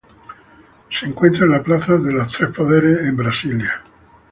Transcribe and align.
Se 0.89 1.05
encuentra 1.05 1.45
en 1.45 1.51
la 1.51 1.61
Plaza 1.61 1.95
de 1.95 2.11
los 2.11 2.33
Tres 2.35 2.49
Poderes 2.49 3.05
en 3.07 3.15
Brasilia. 3.15 3.83